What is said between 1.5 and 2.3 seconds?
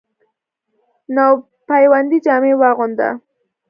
پیوندي